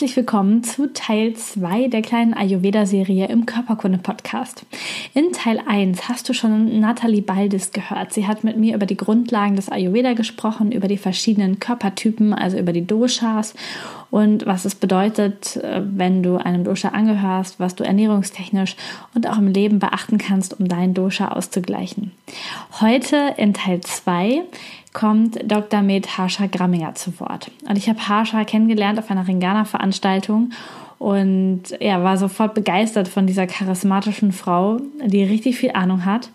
[0.00, 4.64] Herzlich willkommen zu Teil 2 der kleinen Ayurveda-Serie im Körperkunde-Podcast.
[5.12, 8.14] In Teil 1 hast du schon Nathalie Baldis gehört.
[8.14, 12.56] Sie hat mit mir über die Grundlagen des Ayurveda gesprochen, über die verschiedenen Körpertypen, also
[12.56, 13.52] über die Doshas
[14.10, 18.76] und was es bedeutet, äh, wenn du einem Dosha angehörst, was du ernährungstechnisch
[19.14, 22.10] und auch im Leben beachten kannst, um deinen Dosha auszugleichen.
[22.80, 24.44] Heute in Teil 2
[24.92, 25.82] kommt Dr.
[25.82, 27.50] Med Harsha Gramminger zu Wort.
[27.68, 30.50] Und ich habe Harsha kennengelernt auf einer Ringana-Veranstaltung
[30.98, 36.30] und ja, war sofort begeistert von dieser charismatischen Frau, die richtig viel Ahnung hat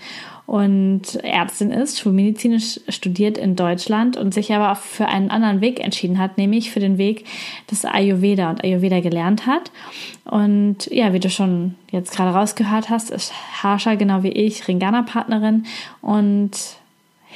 [0.46, 5.80] und Ärztin ist, schulmedizinisch studiert in Deutschland und sich aber auch für einen anderen Weg
[5.80, 7.26] entschieden hat, nämlich für den Weg
[7.72, 9.72] des Ayurveda und Ayurveda gelernt hat.
[10.24, 15.66] Und ja, wie du schon jetzt gerade rausgehört hast, ist Harsha genau wie ich Ringana-Partnerin
[16.02, 16.52] und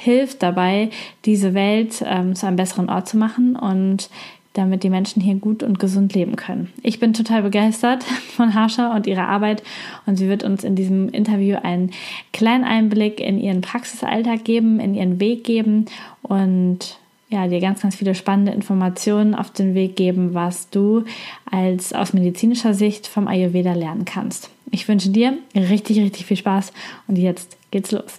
[0.00, 0.90] hilft dabei,
[1.26, 4.08] diese Welt ähm, zu einem besseren Ort zu machen und
[4.54, 6.72] damit die Menschen hier gut und gesund leben können.
[6.82, 8.02] Ich bin total begeistert
[8.36, 9.62] von Harsha und ihrer Arbeit
[10.06, 11.90] und sie wird uns in diesem Interview einen
[12.32, 15.86] kleinen Einblick in ihren Praxisalltag geben, in ihren Weg geben
[16.22, 16.98] und
[17.28, 21.04] ja, dir ganz, ganz viele spannende Informationen auf den Weg geben, was du
[21.48, 24.50] als aus medizinischer Sicht vom Ayurveda lernen kannst.
[24.72, 26.72] Ich wünsche dir richtig, richtig viel Spaß
[27.06, 28.18] und jetzt geht's los.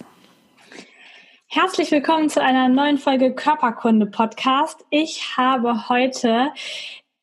[1.53, 4.85] Herzlich willkommen zu einer neuen Folge Körperkunde Podcast.
[4.89, 6.47] Ich habe heute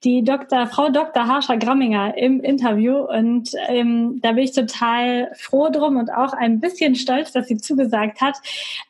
[0.05, 0.67] die Dr.
[0.67, 1.27] Frau Dr.
[1.27, 6.61] Harscha Gramminger im Interview und ähm, da bin ich total froh drum und auch ein
[6.61, 8.37] bisschen stolz, dass sie zugesagt hat.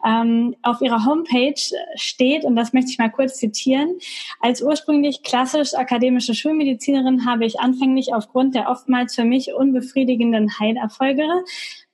[0.04, 1.54] Ähm, auf ihrer Homepage
[1.94, 3.97] steht, und das möchte ich mal kurz zitieren,
[4.41, 11.28] als ursprünglich klassisch akademische Schulmedizinerin habe ich anfänglich aufgrund der oftmals für mich unbefriedigenden Heilerfolge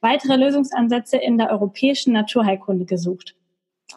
[0.04, 3.34] weitere Lösungsansätze in der europäischen Naturheilkunde gesucht.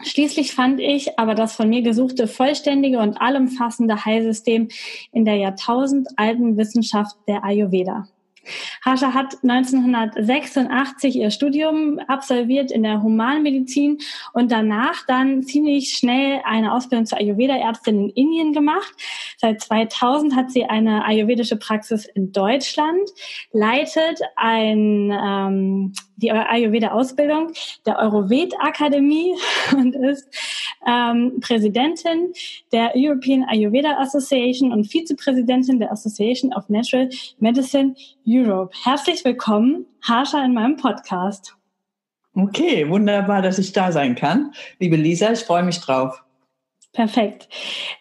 [0.02, 4.70] Schließlich fand ich aber das von mir gesuchte vollständige und allumfassende Heilsystem
[5.12, 8.08] in der jahrtausendalten Wissenschaft der Ayurveda.
[8.84, 14.00] Harsha hat 1986 ihr Studium absolviert in der Humanmedizin
[14.34, 18.94] und danach dann ziemlich schnell eine Ausbildung zur Ayurveda-Ärztin in Indien gemacht.
[19.38, 23.10] Seit 2000 hat sie eine ayurvedische Praxis in Deutschland,
[23.52, 27.54] leitet ein, ähm, die Ayurveda-Ausbildung
[27.86, 29.36] der Euroved-Akademie
[29.74, 30.28] und ist
[30.86, 32.34] ähm, Präsidentin
[32.72, 37.96] der European Ayurveda Association und Vizepräsidentin der Association of Natural Medicine
[38.28, 38.76] Europe.
[38.84, 41.56] Herzlich willkommen, Harsha, in meinem Podcast.
[42.36, 44.54] Okay, wunderbar, dass ich da sein kann.
[44.80, 46.24] Liebe Lisa, ich freue mich drauf.
[46.94, 47.48] Perfekt.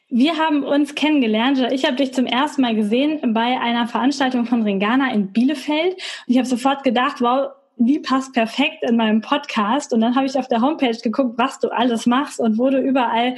[0.09, 1.59] Wir haben uns kennengelernt.
[1.71, 5.95] Ich habe dich zum ersten Mal gesehen bei einer Veranstaltung von Ringana in Bielefeld.
[5.95, 9.93] Und ich habe sofort gedacht, wow, wie passt perfekt in meinem Podcast.
[9.93, 12.81] Und dann habe ich auf der Homepage geguckt, was du alles machst und wo du
[12.81, 13.37] überall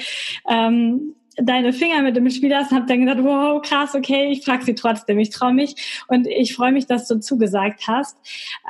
[0.48, 4.44] ähm, deine Finger mit dem Spiel hast und habe dann gedacht, wow, krass, okay, ich
[4.44, 8.16] frage sie trotzdem, ich traue mich und ich freue mich, dass du zugesagt hast.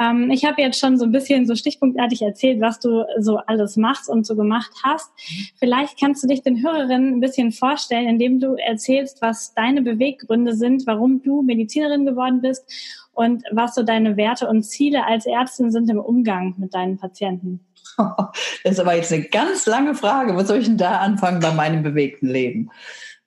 [0.01, 3.77] Ähm, ich habe jetzt schon so ein bisschen so stichpunktartig erzählt, was du so alles
[3.77, 5.11] machst und so gemacht hast.
[5.59, 10.55] Vielleicht kannst du dich den Hörerinnen ein bisschen vorstellen, indem du erzählst, was deine Beweggründe
[10.55, 12.65] sind, warum du Medizinerin geworden bist
[13.13, 17.61] und was so deine Werte und Ziele als Ärztin sind im Umgang mit deinen Patienten.
[18.65, 20.37] Das ist aber jetzt eine ganz lange Frage.
[20.37, 22.71] Was soll ich denn da anfangen bei meinem bewegten Leben?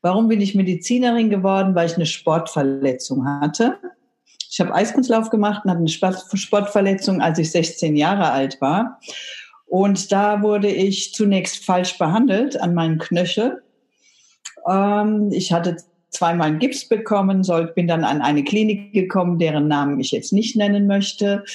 [0.01, 1.75] Warum bin ich Medizinerin geworden?
[1.75, 3.77] Weil ich eine Sportverletzung hatte.
[4.49, 8.99] Ich habe Eiskunstlauf gemacht und hatte eine Sportverletzung, als ich 16 Jahre alt war.
[9.67, 13.63] Und da wurde ich zunächst falsch behandelt an meinen Knöchel.
[14.67, 15.77] Ähm, ich hatte
[16.09, 20.57] zweimal einen Gips bekommen, bin dann an eine Klinik gekommen, deren Namen ich jetzt nicht
[20.57, 21.45] nennen möchte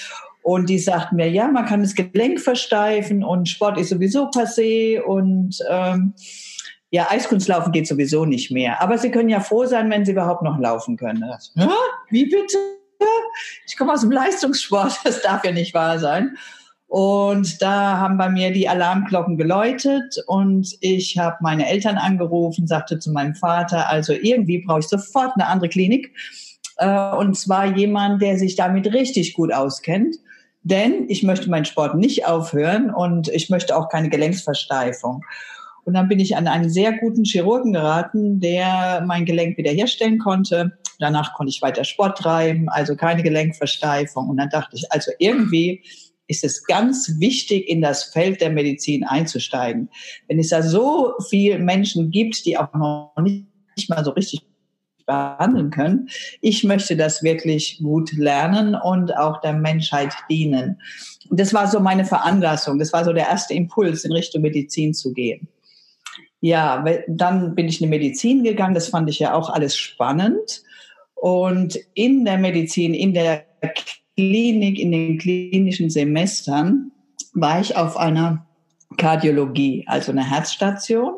[0.47, 5.01] und die sagten mir, ja, man kann das Gelenk versteifen und Sport ist sowieso passé
[5.01, 6.15] und ähm,
[6.91, 8.81] ja, Eiskunstlaufen geht sowieso nicht mehr.
[8.81, 11.25] Aber Sie können ja froh sein, wenn Sie überhaupt noch laufen können.
[11.57, 11.69] Ja,
[12.11, 12.59] wie bitte?
[13.67, 16.37] Ich komme aus dem Leistungssport, das darf ja nicht wahr sein.
[16.87, 23.01] Und da haben bei mir die Alarmglocken geläutet und ich habe meine Eltern angerufen, sagte
[23.01, 26.17] zu meinem Vater, also irgendwie brauche ich sofort eine andere Klinik.
[26.77, 30.19] Äh, und zwar jemand, der sich damit richtig gut auskennt
[30.67, 35.25] denn ich möchte meinen Sport nicht aufhören und ich möchte auch keine Gelenksversteifung.
[35.85, 40.77] Und dann bin ich an einen sehr guten Chirurgen geraten, der mein Gelenk wiederherstellen konnte.
[40.99, 44.29] Danach konnte ich weiter Sport treiben, also keine Gelenkversteifung.
[44.29, 45.85] Und dann dachte ich, also irgendwie
[46.27, 49.89] ist es ganz wichtig, in das Feld der Medizin einzusteigen.
[50.27, 54.43] Wenn es da so viele Menschen gibt, die auch noch nicht mal so richtig
[55.07, 56.09] behandeln können.
[56.41, 60.81] Ich möchte das wirklich gut lernen und auch der Menschheit dienen.
[61.31, 62.79] Das war so meine Veranlassung.
[62.79, 65.49] Das war so der erste Impuls, in Richtung Medizin zu gehen.
[66.41, 68.75] Ja, dann bin ich in die Medizin gegangen.
[68.75, 70.63] Das fand ich ja auch alles spannend.
[71.15, 73.45] Und in der Medizin, in der
[74.17, 76.93] Klinik, in den klinischen Semestern
[77.35, 78.47] war ich auf einer
[78.97, 81.15] Kardiologie, also einer Herzstation.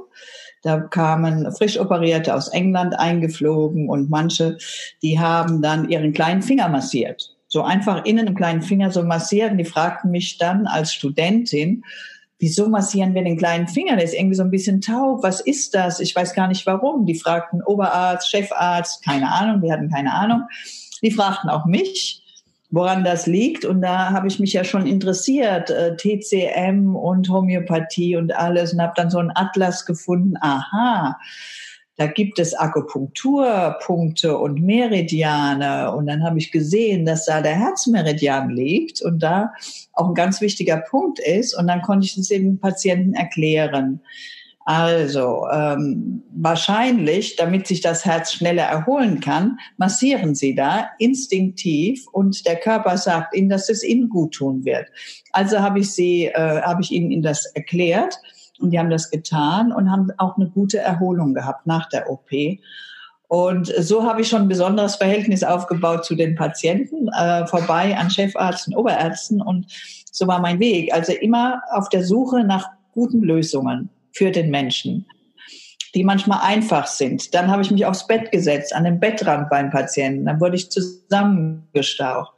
[0.62, 4.58] Da kamen frisch Operierte aus England eingeflogen und manche,
[5.02, 7.36] die haben dann ihren kleinen Finger massiert.
[7.46, 9.56] So einfach innen im kleinen Finger so massieren.
[9.56, 11.82] Die fragten mich dann als Studentin,
[12.38, 13.96] wieso massieren wir den kleinen Finger?
[13.96, 15.22] Der ist irgendwie so ein bisschen taub.
[15.22, 16.00] Was ist das?
[16.00, 17.06] Ich weiß gar nicht warum.
[17.06, 19.62] Die fragten Oberarzt, Chefarzt, keine Ahnung.
[19.62, 20.42] Die hatten keine Ahnung.
[21.02, 22.22] Die fragten auch mich
[22.70, 23.64] woran das liegt.
[23.64, 28.82] Und da habe ich mich ja schon interessiert, äh, TCM und Homöopathie und alles und
[28.82, 30.34] habe dann so einen Atlas gefunden.
[30.40, 31.16] Aha,
[31.98, 35.92] da gibt es Akupunkturpunkte und Meridiane.
[35.92, 39.52] Und dann habe ich gesehen, dass da der Herzmeridian liegt und da
[39.94, 41.58] auch ein ganz wichtiger Punkt ist.
[41.58, 44.00] Und dann konnte ich es dem Patienten erklären.
[44.68, 52.46] Also ähm, wahrscheinlich, damit sich das Herz schneller erholen kann, massieren Sie da instinktiv und
[52.46, 54.88] der Körper sagt Ihnen, dass es Ihnen gut tun wird.
[55.32, 58.20] Also habe ich Sie, äh, habe ich Ihnen das erklärt
[58.60, 62.28] und die haben das getan und haben auch eine gute Erholung gehabt nach der OP.
[63.26, 68.10] Und so habe ich schon ein besonderes Verhältnis aufgebaut zu den Patienten, äh, vorbei an
[68.10, 69.64] Chefarzten, Oberärzten und
[70.12, 70.92] so war mein Weg.
[70.92, 73.88] Also immer auf der Suche nach guten Lösungen
[74.18, 75.06] für den Menschen,
[75.94, 77.34] die manchmal einfach sind.
[77.34, 80.26] Dann habe ich mich aufs Bett gesetzt, an den Bettrand beim Patienten.
[80.26, 82.32] Dann wurde ich zusammengestaucht.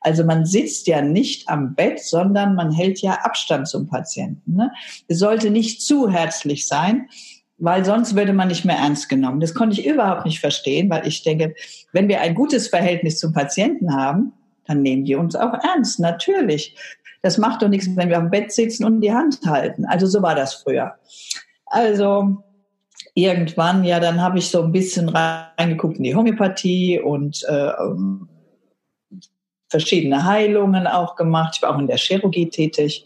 [0.00, 4.54] Also man sitzt ja nicht am Bett, sondern man hält ja Abstand zum Patienten.
[4.54, 4.72] Ne?
[5.08, 7.08] Es sollte nicht zu herzlich sein,
[7.58, 9.40] weil sonst würde man nicht mehr ernst genommen.
[9.40, 11.54] Das konnte ich überhaupt nicht verstehen, weil ich denke,
[11.92, 14.32] wenn wir ein gutes Verhältnis zum Patienten haben,
[14.66, 16.74] dann nehmen die uns auch ernst, natürlich.
[17.22, 19.84] Das macht doch nichts, wenn wir am Bett sitzen und die Hand halten.
[19.86, 20.94] Also so war das früher.
[21.66, 22.42] Also
[23.14, 27.72] irgendwann, ja, dann habe ich so ein bisschen reingeguckt in die Homöopathie und äh,
[29.68, 31.54] verschiedene Heilungen auch gemacht.
[31.56, 33.04] Ich war auch in der Chirurgie tätig,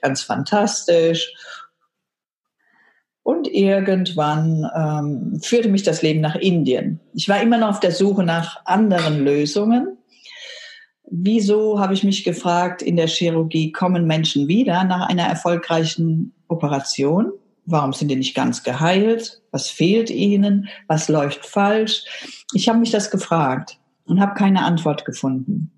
[0.00, 1.32] ganz fantastisch.
[3.22, 7.00] Und irgendwann ähm, führte mich das Leben nach Indien.
[7.12, 9.98] Ich war immer noch auf der Suche nach anderen Lösungen.
[11.10, 17.32] Wieso habe ich mich gefragt, in der Chirurgie kommen Menschen wieder nach einer erfolgreichen Operation?
[17.66, 19.42] Warum sind die nicht ganz geheilt?
[19.50, 20.68] Was fehlt ihnen?
[20.86, 22.04] Was läuft falsch?
[22.54, 25.72] Ich habe mich das gefragt und habe keine Antwort gefunden.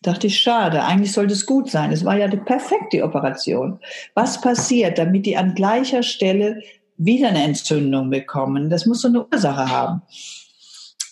[0.00, 1.92] Dachte ich, schade, eigentlich sollte es gut sein.
[1.92, 3.80] Es war ja die perfekte Operation.
[4.14, 6.62] Was passiert, damit die an gleicher Stelle
[6.96, 8.70] wieder eine Entzündung bekommen?
[8.70, 10.02] Das muss so eine Ursache haben.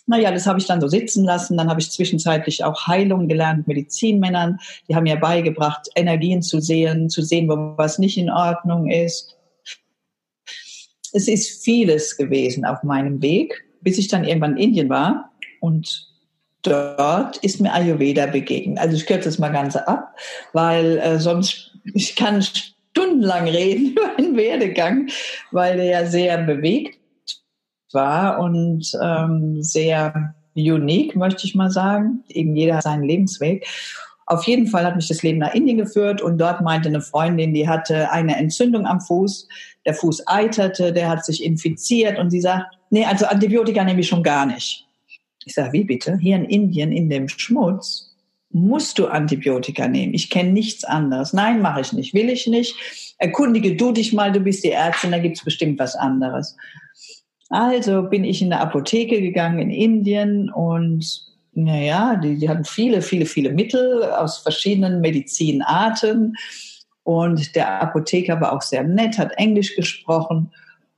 [0.06, 1.56] Naja, das habe ich dann so sitzen lassen.
[1.56, 4.58] Dann habe ich zwischenzeitlich auch Heilung gelernt, Medizinmännern.
[4.88, 9.36] Die haben mir beigebracht, Energien zu sehen, zu sehen, wo was nicht in Ordnung ist.
[11.12, 15.30] Es ist vieles gewesen auf meinem Weg, bis ich dann irgendwann in Indien war
[15.60, 16.08] und
[16.62, 18.78] dort ist mir Ayurveda begegnet.
[18.78, 20.14] Also ich kürze es mal ganz ab,
[20.52, 25.08] weil äh, sonst ich kann stundenlang reden über einen Werdegang,
[25.52, 26.98] weil der ja sehr bewegt
[27.94, 32.24] war und ähm, sehr unique, möchte ich mal sagen.
[32.28, 33.66] Eben jeder hat seinen Lebensweg.
[34.26, 37.52] Auf jeden Fall hat mich das Leben nach Indien geführt und dort meinte eine Freundin,
[37.52, 39.48] die hatte eine Entzündung am Fuß,
[39.84, 44.08] der Fuß eiterte, der hat sich infiziert und sie sagt, nee, also Antibiotika nehme ich
[44.08, 44.86] schon gar nicht.
[45.44, 46.16] Ich sage, wie bitte?
[46.16, 48.14] Hier in Indien, in dem Schmutz,
[48.50, 50.14] musst du Antibiotika nehmen.
[50.14, 51.32] Ich kenne nichts anderes.
[51.32, 52.74] Nein, mache ich nicht, will ich nicht.
[53.18, 56.56] Erkundige du dich mal, du bist die Ärztin, da gibt's bestimmt was anderes.
[57.54, 61.06] Also bin ich in eine Apotheke gegangen in Indien und
[61.52, 66.34] naja, die, die hatten viele, viele, viele Mittel aus verschiedenen Medizinarten.
[67.04, 70.50] Und der Apotheker war auch sehr nett, hat Englisch gesprochen.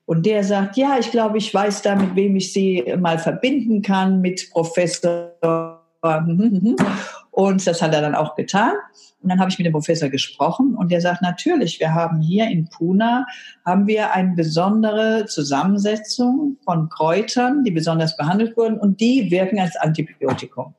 [0.06, 3.82] Und der sagt, ja, ich glaube, ich weiß da, mit wem ich Sie mal verbinden
[3.82, 5.82] kann, mit Professor.
[7.36, 8.72] Und das hat er dann auch getan.
[9.20, 12.48] Und dann habe ich mit dem Professor gesprochen und der sagt, natürlich, wir haben hier
[12.48, 13.26] in Pune,
[13.62, 19.76] haben wir eine besondere Zusammensetzung von Kräutern, die besonders behandelt wurden und die wirken als
[19.76, 20.74] Antibiotikum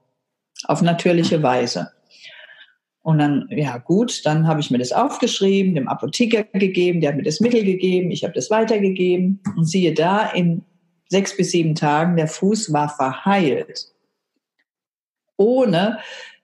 [0.66, 1.92] auf natürliche Weise.
[3.04, 7.18] Und dann, ja gut, dann habe ich mir das aufgeschrieben, dem Apotheker gegeben, der hat
[7.18, 9.44] mir das Mittel gegeben, ich habe das weitergegeben.
[9.56, 10.64] Und siehe da, in
[11.08, 13.94] sechs bis sieben Tagen, der Fuß war verheilt.
[15.38, 16.00] Ohne,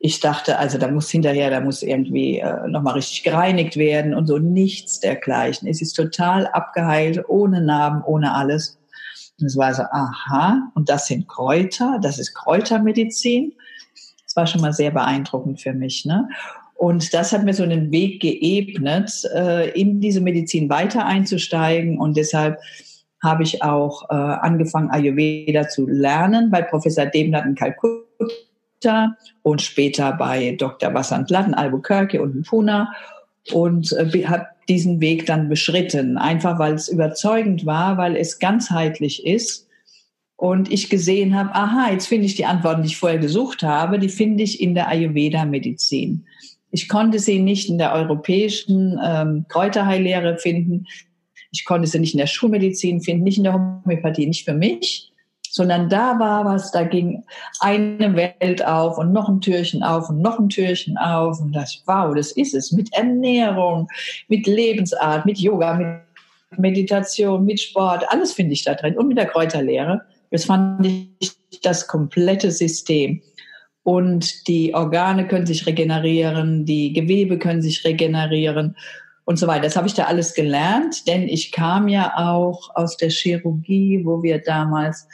[0.06, 4.28] ich dachte, also da muss hinterher, da muss irgendwie äh, nochmal richtig gereinigt werden und
[4.28, 5.66] so, nichts dergleichen.
[5.66, 8.78] Es ist total abgeheilt, ohne Narben, ohne alles.
[9.40, 13.54] Und es war so, aha, und das sind Kräuter, das ist Kräutermedizin.
[14.26, 16.04] Das war schon mal sehr beeindruckend für mich.
[16.04, 16.28] Ne?
[16.76, 21.98] Und das hat mir so einen Weg geebnet, äh, in diese Medizin weiter einzusteigen.
[21.98, 22.60] Und deshalb
[23.22, 28.04] habe ich auch äh, angefangen, Ayurveda zu lernen bei Professor Demnat in Kalkutta
[29.42, 30.94] und später bei Dr.
[30.94, 32.88] Vasant Latt in Albuquerque und in Pune
[33.52, 39.26] und äh, habe diesen Weg dann beschritten, einfach weil es überzeugend war, weil es ganzheitlich
[39.26, 39.68] ist
[40.36, 44.00] und ich gesehen habe, aha, jetzt finde ich die Antworten, die ich vorher gesucht habe,
[44.00, 46.26] die finde ich in der Ayurveda-Medizin.
[46.72, 50.88] Ich konnte sie nicht in der europäischen ähm, Kräuterheillehre finden.
[51.52, 55.13] Ich konnte sie nicht in der Schulmedizin finden, nicht in der Homöopathie, nicht für mich,
[55.54, 57.24] sondern da war was, da ging
[57.60, 61.84] eine Welt auf und noch ein Türchen auf und noch ein Türchen auf und das,
[61.86, 62.72] wow, das ist es.
[62.72, 63.88] Mit Ernährung,
[64.30, 69.18] mit Lebensart, mit Yoga, mit Meditation, mit Sport, alles finde ich da drin und mit
[69.20, 70.02] der Kräuterlehre.
[70.32, 73.22] Das fand ich das komplette System.
[73.84, 78.76] Und die Organe können sich regenerieren, die Gewebe können sich regenerieren
[79.26, 79.64] und so weiter.
[79.64, 84.24] Das habe ich da alles gelernt, denn ich kam ja auch aus der Chirurgie, wo
[84.24, 85.08] wir damals,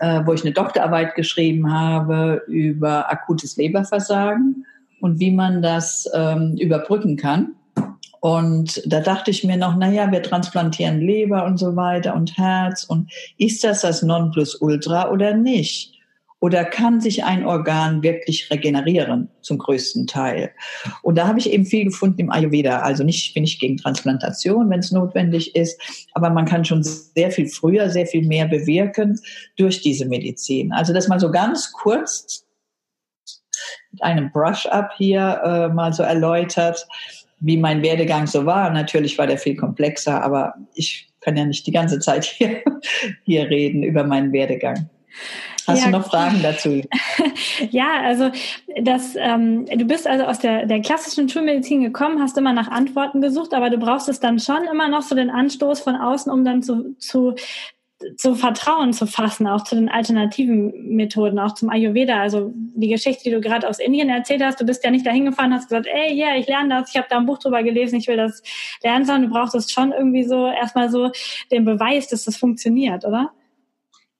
[0.00, 4.66] äh, wo ich eine Doktorarbeit geschrieben habe über akutes Leberversagen
[5.00, 7.52] und wie man das ähm, überbrücken kann.
[8.20, 12.36] Und da dachte ich mir noch, na ja, wir transplantieren Leber und so weiter und
[12.36, 12.84] Herz.
[12.84, 15.94] Und ist das das Nonplusultra oder nicht?
[16.40, 20.50] Oder kann sich ein Organ wirklich regenerieren, zum größten Teil?
[21.02, 22.80] Und da habe ich eben viel gefunden im Ayurveda.
[22.80, 25.80] Also nicht, bin ich gegen Transplantation, wenn es notwendig ist,
[26.12, 29.20] aber man kann schon sehr viel früher, sehr viel mehr bewirken
[29.56, 30.72] durch diese Medizin.
[30.72, 32.46] Also das mal so ganz kurz
[33.92, 36.86] mit einem Brush-up hier äh, mal so erläutert
[37.40, 38.70] wie mein Werdegang so war.
[38.70, 42.62] Natürlich war der viel komplexer, aber ich kann ja nicht die ganze Zeit hier,
[43.24, 44.88] hier reden über meinen Werdegang.
[45.66, 46.82] Hast ja, du noch Fragen dazu?
[47.70, 48.30] ja, also
[48.82, 53.20] das, ähm, du bist also aus der, der klassischen Schulmedizin gekommen, hast immer nach Antworten
[53.20, 56.44] gesucht, aber du brauchst es dann schon immer noch so den Anstoß von außen, um
[56.44, 57.34] dann zu, zu
[58.16, 62.18] zu Vertrauen zu fassen, auch zu den alternativen Methoden, auch zum Ayurveda.
[62.18, 65.26] Also die Geschichte, die du gerade aus Indien erzählt hast, du bist ja nicht dahin
[65.26, 67.62] gefahren, hast gesagt, ey, ja, yeah, ich lerne das, ich habe da ein Buch drüber
[67.62, 68.42] gelesen, ich will das
[68.82, 71.10] lernen, sondern du brauchst es schon irgendwie so erstmal so
[71.50, 73.32] den Beweis, dass das funktioniert, oder?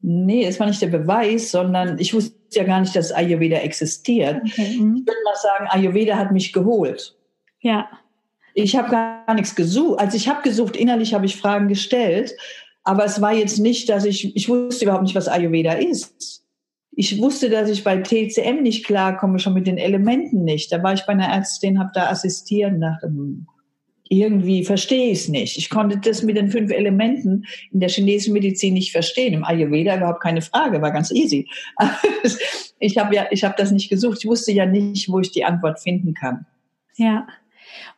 [0.03, 4.41] Nee, es war nicht der Beweis, sondern ich wusste ja gar nicht, dass Ayurveda existiert.
[4.45, 4.79] Okay.
[4.79, 4.97] Mhm.
[4.97, 7.17] Ich würde mal sagen, Ayurveda hat mich geholt.
[7.61, 7.89] Ja.
[8.55, 10.01] Ich habe gar nichts gesucht.
[10.01, 12.35] Also ich habe gesucht, innerlich habe ich Fragen gestellt,
[12.83, 16.45] aber es war jetzt nicht, dass ich, ich wusste überhaupt nicht, was Ayurveda ist.
[16.93, 20.73] Ich wusste, dass ich bei TCM nicht klarkomme, schon mit den Elementen nicht.
[20.73, 23.47] Da war ich bei einer Ärztin, habe da assistieren, dachte, hm,
[24.11, 25.57] irgendwie verstehe ich es nicht.
[25.57, 29.35] Ich konnte das mit den fünf Elementen in der chinesischen Medizin nicht verstehen.
[29.35, 31.49] Im Ayurveda überhaupt keine Frage, war ganz easy.
[32.81, 34.19] ich habe ja, ich habe das nicht gesucht.
[34.21, 36.45] Ich wusste ja nicht, wo ich die Antwort finden kann.
[36.97, 37.29] Ja.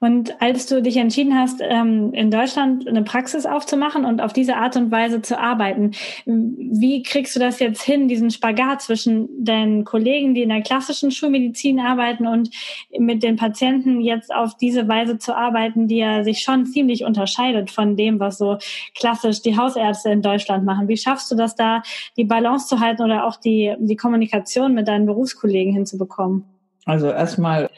[0.00, 4.56] Und als du dich entschieden hast, ähm, in Deutschland eine Praxis aufzumachen und auf diese
[4.56, 5.92] Art und Weise zu arbeiten,
[6.24, 11.10] wie kriegst du das jetzt hin, diesen Spagat zwischen den Kollegen, die in der klassischen
[11.10, 12.50] Schulmedizin arbeiten und
[12.98, 17.70] mit den Patienten jetzt auf diese Weise zu arbeiten, die ja sich schon ziemlich unterscheidet
[17.70, 18.58] von dem, was so
[18.96, 20.88] klassisch die Hausärzte in Deutschland machen?
[20.88, 21.82] Wie schaffst du das da,
[22.16, 26.44] die Balance zu halten oder auch die, die Kommunikation mit deinen Berufskollegen hinzubekommen?
[26.84, 27.70] Also erstmal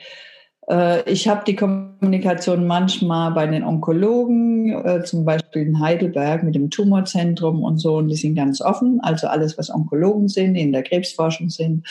[1.06, 6.70] ich habe die Kommunikation manchmal bei den Onkologen, äh, zum Beispiel in Heidelberg mit dem
[6.70, 8.98] Tumorzentrum und so, und die sind ganz offen.
[9.02, 11.86] Also alles, was Onkologen sind, die in der Krebsforschung sind,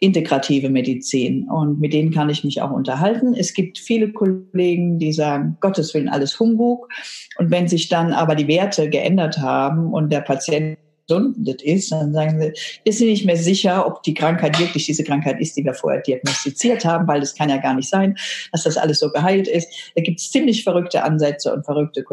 [0.00, 1.48] integrative Medizin.
[1.48, 3.34] Und mit denen kann ich mich auch unterhalten.
[3.34, 6.88] Es gibt viele Kollegen, die sagen, Gottes Willen, alles Humbug.
[7.36, 10.78] Und wenn sich dann aber die Werte geändert haben und der Patient
[11.08, 12.52] gesundet ist, dann sagen sie,
[12.84, 16.02] wir sind nicht mehr sicher, ob die Krankheit wirklich diese Krankheit ist, die wir vorher
[16.02, 18.16] diagnostiziert haben, weil es kann ja gar nicht sein,
[18.52, 19.92] dass das alles so geheilt ist.
[19.96, 22.04] Da gibt es ziemlich verrückte Ansätze und verrückte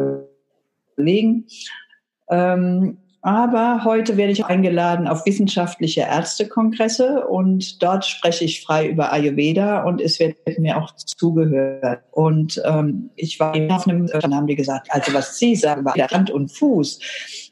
[0.96, 1.46] Kollegen.
[2.30, 9.12] Ähm, aber heute werde ich eingeladen auf wissenschaftliche Ärztekongresse und dort spreche ich frei über
[9.12, 12.04] Ayurveda und es wird mir auch zugehört.
[12.12, 15.94] Und ähm, ich war auf einem, dann haben die gesagt, also was Sie sagen, war
[15.94, 17.00] Hand und Fuß,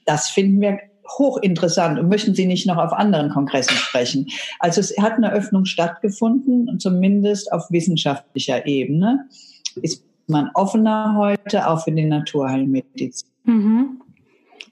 [0.07, 0.79] das finden wir
[1.19, 4.29] hochinteressant und möchten Sie nicht noch auf anderen Kongressen sprechen?
[4.59, 9.29] Also es hat eine Öffnung stattgefunden, zumindest auf wissenschaftlicher Ebene.
[9.83, 13.29] Ist man offener heute auch für die Naturheilmedizin.
[13.45, 14.01] Mhm.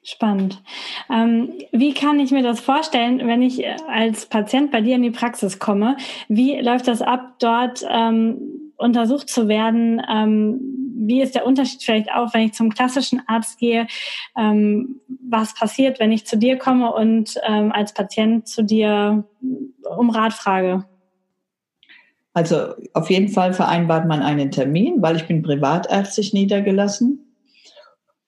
[0.04, 0.60] Spannend.
[1.08, 5.12] Ähm, wie kann ich mir das vorstellen, wenn ich als Patient bei dir in die
[5.12, 5.96] Praxis komme?
[6.28, 10.02] Wie läuft das ab, dort ähm, untersucht zu werden?
[10.12, 13.86] Ähm, wie ist der Unterschied vielleicht auch, wenn ich zum klassischen Arzt gehe?
[14.36, 19.24] Ähm, was passiert, wenn ich zu dir komme und ähm, als Patient zu dir
[19.96, 20.84] um Rat frage?
[22.34, 27.20] Also auf jeden Fall vereinbart man einen Termin, weil ich bin privatärztlich niedergelassen.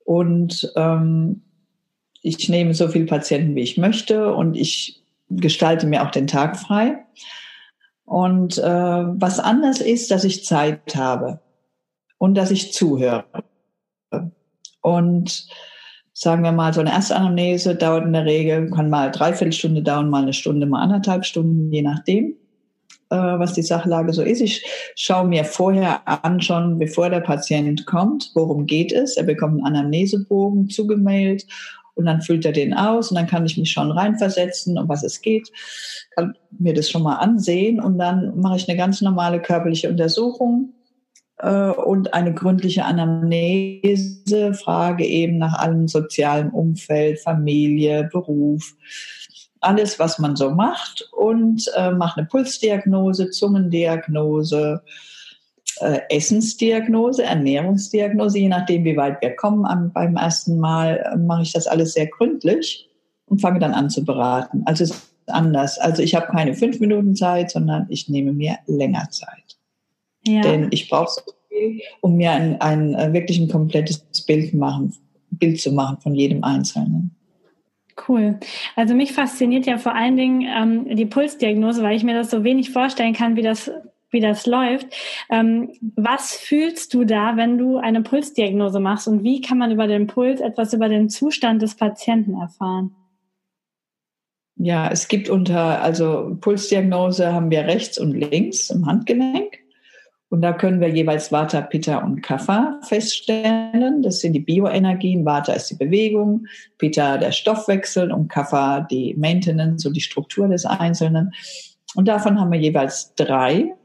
[0.05, 1.43] Und ähm,
[2.21, 6.59] ich nehme so viele Patienten, wie ich möchte und ich gestalte mir auch den Tag
[6.59, 6.99] frei.
[8.05, 11.41] Und äh, was anders ist, dass ich Zeit habe
[12.25, 13.25] und dass ich zuhöre.
[14.81, 15.47] Und
[16.15, 20.09] sagen wir mal, so eine Erstanamnese dauert in der Regel, kann mal dreiviertel Stunde dauern,
[20.09, 22.35] mal eine Stunde, mal anderthalb Stunden, je nachdem,
[23.11, 24.41] äh, was die Sachlage so ist.
[24.41, 24.65] Ich
[24.97, 29.19] schaue mir vorher an, schon bevor der Patient kommt, worum geht es.
[29.19, 31.45] Er bekommt einen Anamnesebogen zugemailt
[31.95, 35.05] und dann füllt er den aus und dann kann ich mich schon reinversetzen, um was
[35.05, 35.51] es geht,
[36.13, 40.74] kann mir das schon mal ansehen und dann mache ich eine ganz normale körperliche Untersuchung
[41.51, 48.75] und eine gründliche Anamnese, frage eben nach allem sozialen Umfeld, Familie, Beruf,
[49.65, 54.83] alles, was man so macht und äh, mache eine Pulsdiagnose, Zungendiagnose,
[55.81, 59.65] äh, Essensdiagnose, Ernährungsdiagnose, je nachdem, wie weit wir kommen.
[59.67, 62.89] Am, beim ersten Mal äh, mache ich das alles sehr gründlich
[63.27, 64.63] und fange dann an zu beraten.
[64.67, 65.79] Also es ist anders.
[65.79, 69.54] Also ich habe keine fünf Minuten Zeit, sondern ich nehme mir länger Zeit.
[70.27, 70.41] Ja.
[70.41, 74.95] Denn ich brauche so viel, um mir ein, ein, äh, wirklich ein komplettes Bild machen,
[75.31, 77.15] Bild zu machen von jedem Einzelnen.
[78.09, 78.41] Cool.
[78.75, 82.43] Also mich fasziniert ja vor allen Dingen ähm, die Pulsdiagnose, weil ich mir das so
[82.43, 83.71] wenig vorstellen kann, wie das
[84.15, 84.87] wie das läuft.
[85.29, 89.87] Ähm, was fühlst du da, wenn du eine Pulsdiagnose machst und wie kann man über
[89.87, 92.95] den Puls etwas über den Zustand des Patienten erfahren?
[94.57, 99.59] Ja, es gibt unter, also Pulsdiagnose haben wir rechts und links im Handgelenk.
[100.35, 104.03] Und da können wir jeweils Vata, Pitta und Kapha feststellen.
[104.03, 105.25] Das sind die Bioenergien.
[105.25, 110.67] Vata ist die Bewegung, Pitta der Stoffwechsel und Kapha die Maintenance, so die Struktur des
[110.67, 111.33] Einzelnen.
[111.95, 113.77] Und davon haben wir jeweils drei.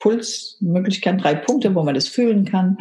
[0.00, 2.78] Pulsmöglichkeiten, drei Punkte, wo man das fühlen kann.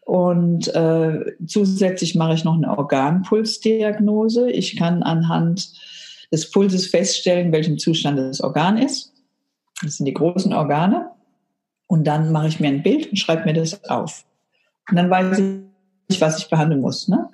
[0.00, 4.50] Und äh, zusätzlich mache ich noch eine Organpulsdiagnose.
[4.50, 5.72] Ich kann anhand
[6.30, 9.14] des Pulses feststellen, welchem Zustand das Organ ist.
[9.82, 11.12] Das sind die großen Organe.
[11.88, 14.24] Und dann mache ich mir ein Bild und schreibe mir das auf.
[14.90, 15.38] Und dann weiß
[16.08, 17.08] ich, was ich behandeln muss.
[17.08, 17.28] Ne?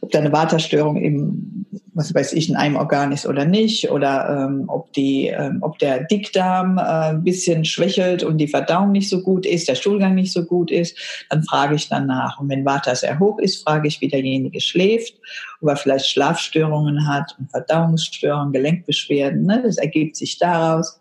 [0.00, 4.46] Ob da eine Waterstörung im, was weiß ich, in einem Organ ist oder nicht, oder
[4.48, 9.08] ähm, ob, die, ähm, ob der Dickdarm äh, ein bisschen schwächelt und die Verdauung nicht
[9.08, 10.96] so gut ist, der Stuhlgang nicht so gut ist,
[11.28, 12.38] dann frage ich danach.
[12.40, 15.14] Und wenn Vata sehr hoch ist, frage ich, wie derjenige schläft,
[15.60, 19.44] ob er vielleicht Schlafstörungen hat und Verdauungsstörungen, Gelenkbeschwerden.
[19.44, 19.62] Ne?
[19.64, 21.00] Das ergibt sich daraus.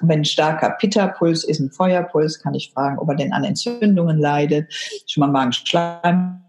[0.00, 4.72] Wenn starker Pitta-Puls ist, ein Feuerpuls, kann ich fragen, ob er denn an Entzündungen leidet,
[5.06, 6.42] schon mal Magenschleim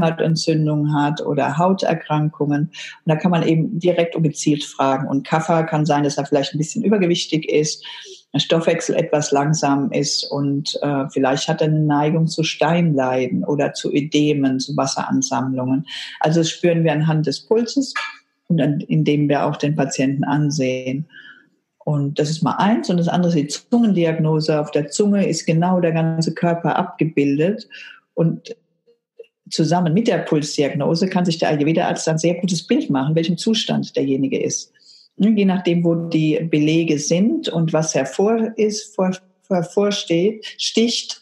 [0.00, 2.62] Hautentzündung hat oder Hauterkrankungen.
[2.62, 2.72] Und
[3.04, 5.06] da kann man eben direkt und gezielt fragen.
[5.06, 7.84] Und Kaffer kann sein, dass er vielleicht ein bisschen übergewichtig ist,
[8.32, 13.74] der Stoffwechsel etwas langsam ist und äh, vielleicht hat er eine Neigung zu Steinleiden oder
[13.74, 15.86] zu Ödemen, zu Wasseransammlungen.
[16.18, 17.94] Also das spüren wir anhand des Pulses
[18.48, 21.06] und dann, indem wir auch den Patienten ansehen.
[21.84, 22.88] Und das ist mal eins.
[22.88, 24.58] Und das andere ist die Zungendiagnose.
[24.58, 27.68] Auf der Zunge ist genau der ganze Körper abgebildet.
[28.14, 28.56] Und
[29.50, 33.94] zusammen mit der Pulsdiagnose kann sich der Ayurveda-Arzt ein sehr gutes Bild machen, welchem Zustand
[33.96, 34.72] derjenige ist.
[35.18, 39.12] Hm, je nachdem, wo die Belege sind und was hervor ist, vor,
[39.48, 41.20] hervorsteht, sticht,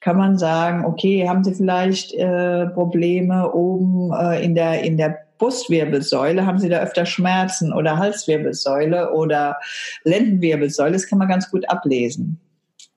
[0.00, 5.18] kann man sagen, okay, haben Sie vielleicht äh, Probleme oben äh, in der in der
[5.42, 9.56] Brustwirbelsäule, haben Sie da öfter Schmerzen oder Halswirbelsäule oder
[10.04, 12.38] Lendenwirbelsäule, das kann man ganz gut ablesen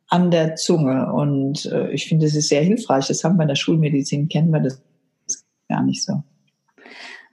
[0.10, 1.12] an der Zunge.
[1.12, 3.08] Und äh, ich finde, es ist sehr hilfreich.
[3.08, 4.80] Das haben wir in der Schulmedizin, kennen wir das
[5.68, 6.22] gar nicht so.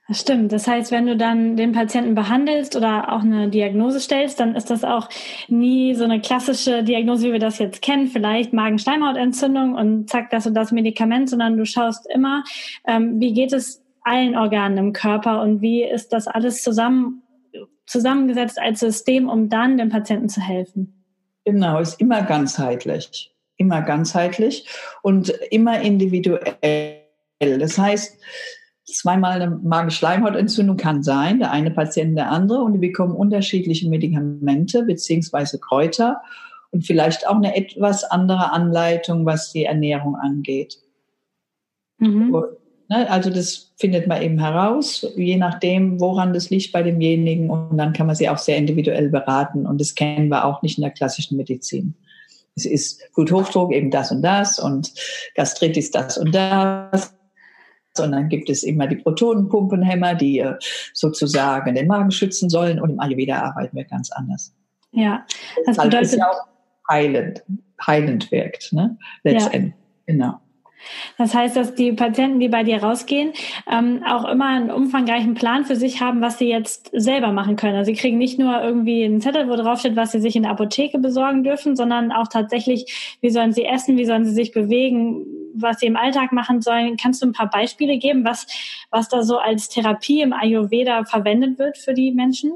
[0.08, 0.50] Das stimmt.
[0.50, 4.70] Das heißt, wenn du dann den Patienten behandelst oder auch eine Diagnose stellst, dann ist
[4.70, 5.10] das auch
[5.48, 10.46] nie so eine klassische Diagnose, wie wir das jetzt kennen, vielleicht Magenschleimhautentzündung und zack, das
[10.46, 12.44] und das Medikament, sondern du schaust immer,
[12.86, 17.22] ähm, wie geht es allen Organen im Körper und wie ist das alles zusammen,
[17.86, 21.04] zusammengesetzt als System, um dann dem Patienten zu helfen.
[21.44, 23.34] Genau, ist immer ganzheitlich.
[23.56, 24.68] Immer ganzheitlich
[25.02, 27.00] und immer individuell.
[27.40, 28.18] Das heißt,
[28.84, 34.82] zweimal eine Magenschleimhautentzündung kann sein, der eine Patient, der andere, und die bekommen unterschiedliche Medikamente
[34.82, 36.22] beziehungsweise Kräuter
[36.70, 40.78] und vielleicht auch eine etwas andere Anleitung, was die Ernährung angeht.
[41.98, 42.34] Mhm.
[42.92, 47.48] Ne, also das findet man eben heraus, je nachdem, woran das liegt bei demjenigen.
[47.48, 49.66] Und dann kann man sie auch sehr individuell beraten.
[49.66, 51.94] Und das kennen wir auch nicht in der klassischen Medizin.
[52.54, 54.92] Es ist Bluthochdruck eben das und das und
[55.34, 57.16] Gastritis das und das.
[57.98, 60.56] Und dann gibt es immer die Protonenpumpenhämmer, die äh,
[60.92, 62.78] sozusagen den Magen schützen sollen.
[62.78, 64.52] Und im Ayurveda arbeiten wir ganz anders.
[64.90, 65.24] Ja,
[65.64, 66.46] das bedeutet, das ja auch
[66.90, 67.42] heilend,
[67.86, 68.98] heilend wirkt, ne?
[69.22, 69.72] Letztendlich.
[69.72, 70.12] Ja.
[70.12, 70.40] Genau.
[71.18, 73.32] Das heißt, dass die Patienten, die bei dir rausgehen,
[73.70, 77.76] ähm, auch immer einen umfangreichen Plan für sich haben, was sie jetzt selber machen können.
[77.76, 80.42] Also sie kriegen nicht nur irgendwie einen Zettel, wo drauf steht, was sie sich in
[80.42, 84.52] der Apotheke besorgen dürfen, sondern auch tatsächlich, wie sollen sie essen, wie sollen sie sich
[84.52, 86.96] bewegen, was sie im Alltag machen sollen.
[86.96, 88.46] Kannst du ein paar Beispiele geben, was,
[88.90, 92.52] was da so als Therapie im Ayurveda verwendet wird für die Menschen?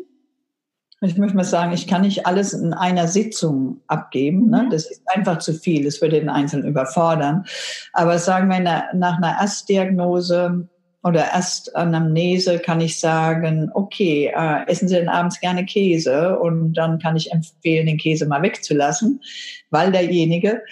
[1.07, 4.51] Ich möchte mal sagen, ich kann nicht alles in einer Sitzung abgeben.
[4.51, 4.65] Ne?
[4.65, 4.71] Mhm.
[4.71, 5.85] Das ist einfach zu viel.
[5.85, 7.45] Das würde den Einzelnen überfordern.
[7.93, 10.69] Aber sagen wir, nach einer Erstdiagnose
[11.03, 16.39] oder Erstanamnese kann ich sagen, okay, äh, essen Sie denn abends gerne Käse?
[16.39, 19.23] Und dann kann ich empfehlen, den Käse mal wegzulassen,
[19.71, 20.63] weil derjenige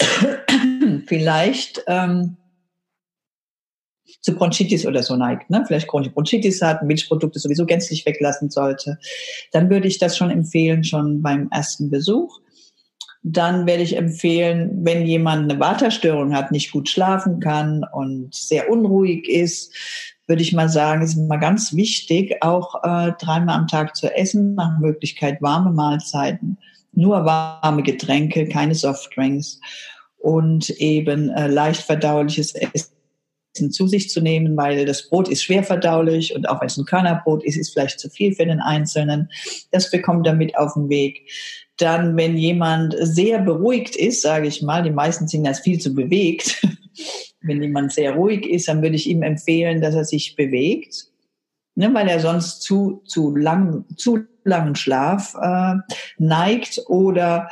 [1.06, 2.36] vielleicht ähm,
[4.24, 5.62] zu Bronchitis oder so neigt, ne?
[5.66, 8.98] vielleicht chronische Bronchitis hat, Milchprodukte sowieso gänzlich weglassen sollte,
[9.52, 12.40] dann würde ich das schon empfehlen, schon beim ersten Besuch.
[13.22, 18.70] Dann werde ich empfehlen, wenn jemand eine Waterstörung hat, nicht gut schlafen kann und sehr
[18.70, 19.74] unruhig ist,
[20.26, 24.54] würde ich mal sagen, ist immer ganz wichtig, auch äh, dreimal am Tag zu essen,
[24.54, 26.56] nach Möglichkeit warme Mahlzeiten,
[26.92, 29.60] nur warme Getränke, keine Softdrinks
[30.16, 32.93] und eben äh, leicht verdauliches Essen
[33.54, 36.84] zu sich zu nehmen, weil das Brot ist schwer verdaulich und auch wenn es ein
[36.84, 39.30] Körnerbrot ist, ist vielleicht zu viel für den Einzelnen.
[39.70, 41.22] Das bekommt er mit auf den Weg.
[41.76, 45.94] Dann, wenn jemand sehr beruhigt ist, sage ich mal, die meisten sind das viel zu
[45.94, 46.62] bewegt.
[47.44, 51.06] wenn jemand sehr ruhig ist, dann würde ich ihm empfehlen, dass er sich bewegt,
[51.74, 55.74] ne, weil er sonst zu, zu lang, zu langen Schlaf äh,
[56.18, 57.48] neigt oder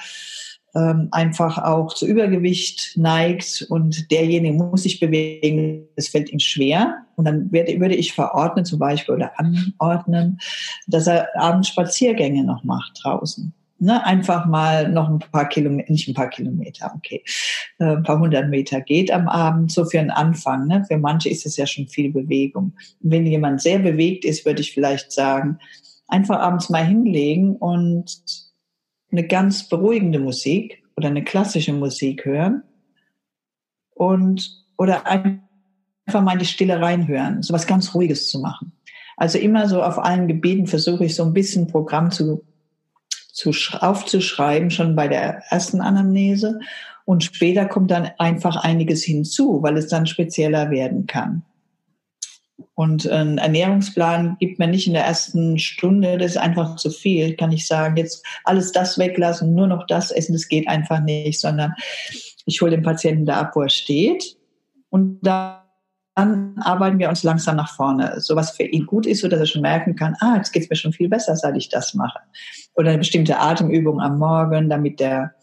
[0.75, 7.05] ähm, einfach auch zu Übergewicht neigt und derjenige muss sich bewegen, es fällt ihm schwer.
[7.17, 10.39] Und dann werde, würde ich verordnen zum Beispiel oder anordnen,
[10.87, 13.53] dass er abends Spaziergänge noch macht draußen.
[13.79, 17.25] Ne, einfach mal noch ein paar Kilometer, nicht ein paar Kilometer, okay,
[17.81, 20.69] äh, ein paar hundert Meter geht am Abend, so für einen Anfang.
[20.69, 20.85] Ne?
[20.87, 22.75] Für manche ist es ja schon viel Bewegung.
[23.01, 25.59] wenn jemand sehr bewegt ist, würde ich vielleicht sagen,
[26.07, 28.23] einfach abends mal hinlegen und
[29.13, 32.63] eine ganz beruhigende Musik oder eine klassische Musik hören
[33.95, 38.73] und oder einfach mal in die Stille reinhören, so was ganz Ruhiges zu machen.
[39.17, 42.45] Also immer so auf allen Gebieten versuche ich so ein bisschen Programm zu,
[43.33, 46.59] zu aufzuschreiben, schon bei der ersten Anamnese.
[47.05, 51.45] Und später kommt dann einfach einiges hinzu, weil es dann spezieller werden kann.
[52.75, 57.37] Und ein Ernährungsplan gibt man nicht in der ersten Stunde, das ist einfach zu viel.
[57.37, 61.39] Kann ich sagen, jetzt alles das weglassen, nur noch das essen, das geht einfach nicht,
[61.39, 61.75] sondern
[62.47, 64.39] ich hole den Patienten da ab, wo er steht.
[64.89, 65.59] Und dann
[66.17, 68.21] arbeiten wir uns langsam nach vorne.
[68.21, 70.71] So was für ihn gut ist, so dass er schon merken kann, ah, jetzt geht's
[70.71, 72.21] mir schon viel besser, seit ich das mache.
[72.75, 75.35] Oder eine bestimmte Atemübung am Morgen, damit der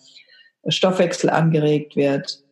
[0.67, 2.43] Stoffwechsel angeregt wird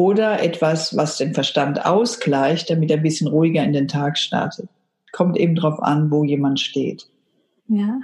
[0.00, 4.66] oder etwas, was den Verstand ausgleicht, damit er ein bisschen ruhiger in den Tag startet.
[5.12, 7.06] Kommt eben darauf an, wo jemand steht.
[7.68, 8.00] Ja,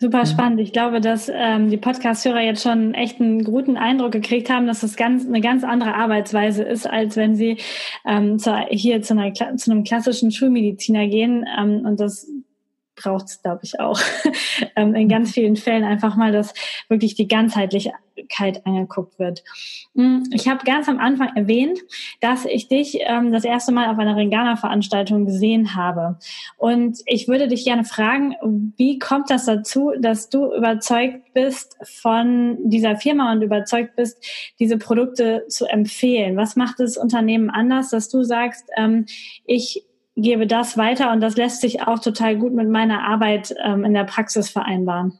[0.00, 0.60] Super spannend.
[0.60, 4.80] Ich glaube, dass ähm, die Podcast-Hörer jetzt schon echt einen guten Eindruck gekriegt haben, dass
[4.80, 7.58] das ganz eine ganz andere Arbeitsweise ist, als wenn sie
[8.04, 11.46] ähm, zu, hier zu, einer, zu einem klassischen Schulmediziner gehen.
[11.56, 12.28] Ähm, und das
[13.02, 14.00] braucht es, glaube ich, auch
[14.76, 16.52] ähm, in ganz vielen Fällen einfach mal, dass
[16.88, 19.42] wirklich die Ganzheitlichkeit angeguckt wird.
[19.94, 21.78] Hm, ich habe ganz am Anfang erwähnt,
[22.20, 26.18] dass ich dich ähm, das erste Mal auf einer Ringana-Veranstaltung gesehen habe.
[26.56, 28.34] Und ich würde dich gerne fragen,
[28.76, 34.24] wie kommt das dazu, dass du überzeugt bist von dieser Firma und überzeugt bist,
[34.58, 36.36] diese Produkte zu empfehlen?
[36.36, 39.06] Was macht das Unternehmen anders, dass du sagst, ähm,
[39.46, 39.84] ich
[40.16, 43.94] gebe das weiter und das lässt sich auch total gut mit meiner Arbeit ähm, in
[43.94, 45.18] der Praxis vereinbaren.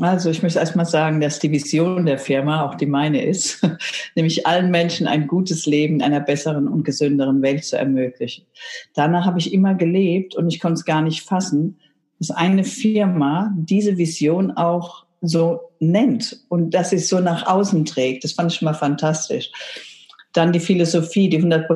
[0.00, 3.62] Also ich möchte erstmal sagen, dass die Vision der Firma auch die meine ist,
[4.16, 8.46] nämlich allen Menschen ein gutes Leben in einer besseren und gesünderen Welt zu ermöglichen.
[8.94, 11.78] Danach habe ich immer gelebt und ich konnte es gar nicht fassen,
[12.18, 17.84] dass eine Firma diese Vision auch so nennt und dass sie es so nach außen
[17.84, 18.24] trägt.
[18.24, 19.50] Das fand ich schon mal fantastisch.
[20.32, 21.68] Dann die Philosophie, die 100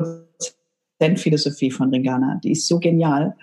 [1.17, 2.39] Philosophie von Ringana.
[2.43, 3.35] Die ist so genial,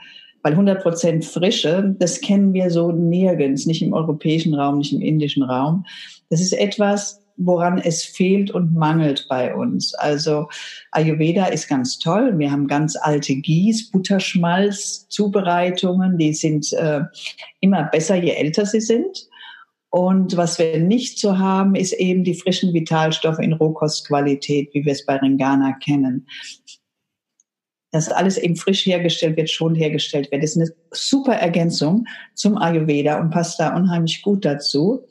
[0.42, 5.00] weil 100 Prozent Frische, das kennen wir so nirgends, nicht im europäischen Raum, nicht im
[5.00, 5.84] indischen Raum.
[6.30, 9.94] Das ist etwas, woran es fehlt und mangelt bei uns.
[9.94, 10.48] Also
[10.92, 12.38] Ayurveda ist ganz toll.
[12.38, 17.00] Wir haben ganz alte Gieß, Butterschmalz, Zubereitungen, die sind äh,
[17.60, 19.28] immer besser, je älter sie sind.
[19.90, 24.92] Und was wir nicht so haben, ist eben die frischen Vitalstoffe in Rohkostqualität, wie wir
[24.92, 26.26] es bei Ringana kennen.
[27.94, 30.42] Dass alles eben frisch hergestellt wird, schon hergestellt wird.
[30.42, 35.07] Das ist eine super Ergänzung zum Ayurveda und passt da unheimlich gut dazu.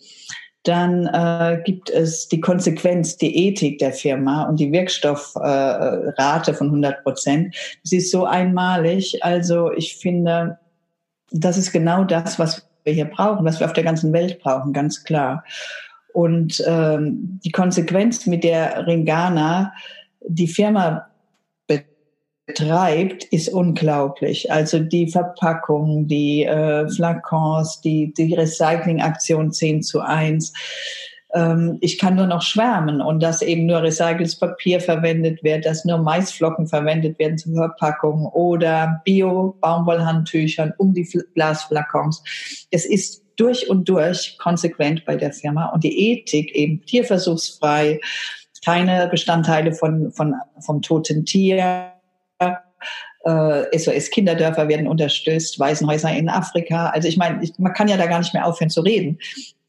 [0.64, 6.68] Dann äh, gibt es die Konsequenz, die Ethik der Firma und die Wirkstoffrate äh, von
[6.68, 7.56] 100 Prozent.
[7.84, 9.24] Das ist so einmalig.
[9.24, 10.58] Also ich finde,
[11.32, 14.74] das ist genau das, was wir hier brauchen, was wir auf der ganzen Welt brauchen,
[14.74, 15.46] ganz klar.
[16.14, 19.72] Und ähm, die Konsequenz, mit der Ringana
[20.28, 21.08] die Firma
[22.46, 24.52] betreibt, ist unglaublich.
[24.52, 30.52] Also die Verpackung, die äh, Flakons, die, die Recyclingaktion 10 zu 1.
[31.34, 35.86] Ähm, ich kann nur noch schwärmen und dass eben nur recyceltes Papier verwendet wird, dass
[35.86, 42.24] nur Maisflocken verwendet werden zur Verpackung oder Bio-Baumwollhandtüchern um die Glasflakons.
[42.72, 48.00] Es ist durch und durch konsequent bei der Firma und die Ethik eben tierversuchsfrei,
[48.64, 51.93] keine Bestandteile von, von, vom toten Tier,
[53.24, 56.90] äh, SOS-Kinderdörfer werden unterstützt, Waisenhäuser in Afrika.
[56.90, 59.18] Also ich meine, ich, man kann ja da gar nicht mehr aufhören zu reden.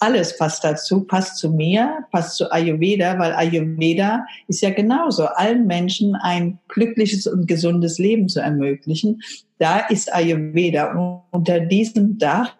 [0.01, 5.67] Alles passt dazu, passt zu mir, passt zu Ayurveda, weil Ayurveda ist ja genauso, allen
[5.67, 9.23] Menschen ein glückliches und gesundes Leben zu ermöglichen.
[9.59, 10.93] Da ist Ayurveda.
[10.93, 12.55] Und unter diesem Dach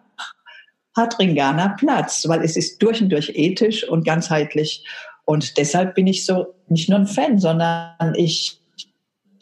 [0.95, 4.85] hat Ringana Platz, weil es ist durch und durch ethisch und ganzheitlich.
[5.25, 8.61] Und deshalb bin ich so nicht nur ein Fan, sondern ich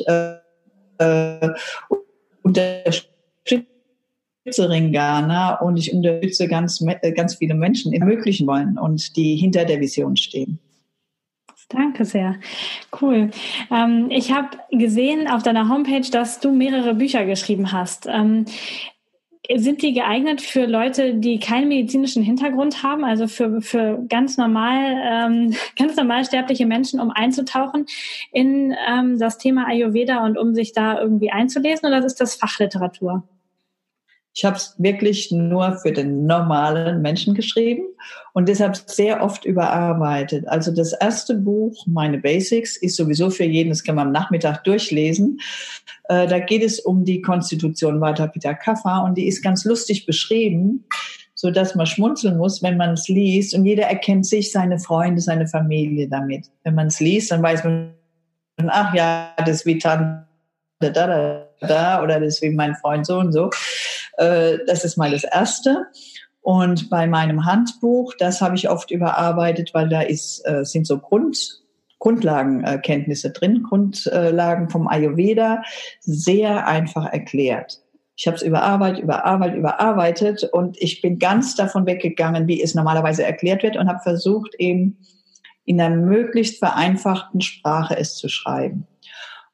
[0.08, 0.43] äh,
[0.98, 1.50] äh,
[2.44, 3.10] unterstütze
[4.58, 9.80] Ringana und ich unterstütze ganz, äh, ganz viele Menschen, ermöglichen wollen und die hinter der
[9.80, 10.60] Vision stehen.
[11.70, 12.36] Danke sehr.
[13.02, 13.32] Cool.
[13.72, 18.06] Ähm, ich habe gesehen auf deiner Homepage, dass du mehrere Bücher geschrieben hast.
[18.08, 18.46] Ähm,
[19.56, 25.02] sind die geeignet für Leute, die keinen medizinischen Hintergrund haben, also für, für ganz normal,
[25.04, 27.86] ähm, ganz normal sterbliche Menschen, um einzutauchen
[28.32, 33.24] in ähm, das Thema Ayurveda und um sich da irgendwie einzulesen, oder ist das Fachliteratur?
[34.36, 37.84] Ich habe es wirklich nur für den normalen Menschen geschrieben
[38.34, 40.48] und deshalb sehr oft überarbeitet.
[40.48, 44.64] Also das erste Buch, meine Basics, ist sowieso für jeden, das kann man am Nachmittag
[44.64, 45.40] durchlesen.
[46.10, 50.06] Äh, da geht es um die Konstitution Vata Pitta Kapha und die ist ganz lustig
[50.06, 50.86] beschrieben,
[51.36, 55.22] so dass man schmunzeln muss, wenn man es liest und jeder erkennt sich, seine Freunde,
[55.22, 56.50] seine Familie damit.
[56.64, 57.94] Wenn man es liest, dann weiß man,
[58.68, 60.26] ach ja, das ist wie Tante
[60.80, 63.50] da, da, da oder das ist wie mein Freund so und so.
[64.18, 65.88] Äh, das ist mal das Erste.
[66.44, 71.00] Und bei meinem Handbuch, das habe ich oft überarbeitet, weil da ist, äh, sind so
[71.00, 71.62] Grund,
[72.00, 75.64] Grundlagenkenntnisse drin, Grundlagen vom Ayurveda,
[76.02, 77.82] sehr einfach erklärt.
[78.18, 83.24] Ich habe es überarbeitet, überarbeitet, überarbeitet und ich bin ganz davon weggegangen, wie es normalerweise
[83.24, 84.98] erklärt wird und habe versucht, eben
[85.64, 88.86] in einer möglichst vereinfachten Sprache es zu schreiben.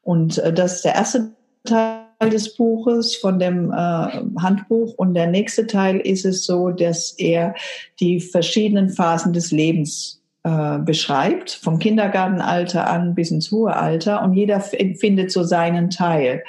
[0.02, 4.94] Und äh, das ist der erste Teil des Buches, von dem äh, Handbuch.
[4.94, 7.54] Und der nächste Teil ist es so, dass er
[7.98, 14.22] die verschiedenen Phasen des Lebens äh, beschreibt, vom Kindergartenalter an bis ins hohe Alter.
[14.22, 16.44] Und jeder findet so seinen Teil,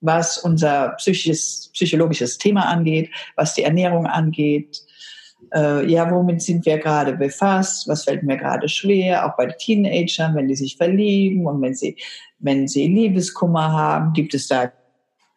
[0.00, 4.82] was unser psychisches, psychologisches Thema angeht, was die Ernährung angeht,
[5.54, 10.34] äh, ja, womit sind wir gerade befasst, was fällt mir gerade schwer, auch bei Teenagern,
[10.34, 11.96] wenn die sich verlieben und wenn sie,
[12.38, 14.72] wenn sie Liebeskummer haben, gibt es da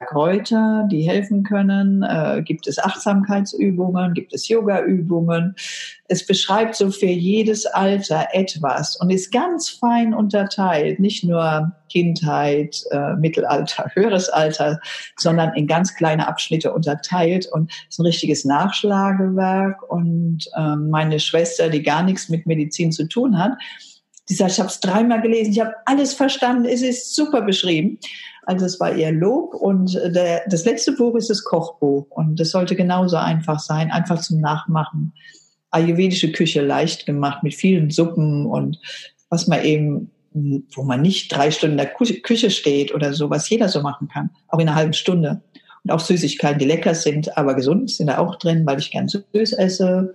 [0.05, 2.03] Kräuter, die helfen können?
[2.03, 4.13] Äh, gibt es Achtsamkeitsübungen?
[4.13, 5.55] Gibt es Yogaübungen?
[6.07, 10.99] Es beschreibt so für jedes Alter etwas und ist ganz fein unterteilt.
[10.99, 14.79] Nicht nur Kindheit, äh, Mittelalter, höheres Alter,
[15.17, 19.81] sondern in ganz kleine Abschnitte unterteilt und ist ein richtiges Nachschlagewerk.
[19.89, 23.53] Und äh, meine Schwester, die gar nichts mit Medizin zu tun hat,
[24.29, 27.97] die sagt, ich habe es dreimal gelesen, ich habe alles verstanden, es ist super beschrieben.
[28.47, 32.39] Also es war eher Lob und äh, der, das letzte Buch ist das Kochbuch und
[32.39, 35.11] das sollte genauso einfach sein, einfach zum Nachmachen.
[35.69, 38.79] Ayurvedische Küche leicht gemacht mit vielen Suppen und
[39.29, 40.11] was man eben,
[40.73, 44.07] wo man nicht drei Stunden in der Küche steht oder so, was jeder so machen
[44.07, 45.41] kann, auch in einer halben Stunde.
[45.83, 49.09] Und auch Süßigkeiten, die lecker sind, aber gesund sind da auch drin, weil ich gern
[49.09, 50.13] süß esse.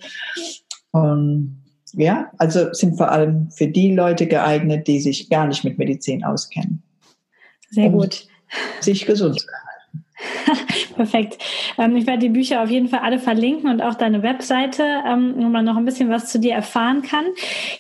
[0.93, 5.77] Und ja, also sind vor allem für die Leute geeignet, die sich gar nicht mit
[5.77, 6.83] Medizin auskennen.
[7.73, 8.27] Sehr gut.
[8.81, 9.47] sich gesund zu
[10.95, 11.39] Perfekt.
[11.79, 15.35] Ähm, ich werde die Bücher auf jeden Fall alle verlinken und auch deine Webseite, ähm,
[15.37, 17.25] wo man noch ein bisschen was zu dir erfahren kann.